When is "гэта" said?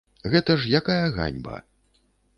0.35-0.55